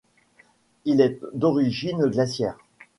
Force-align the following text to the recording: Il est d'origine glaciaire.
Il 0.85 0.99
est 0.99 1.19
d'origine 1.35 2.07
glaciaire. 2.07 2.57